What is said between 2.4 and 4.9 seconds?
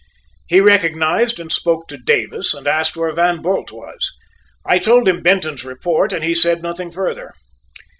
and asked where Van Bult was. I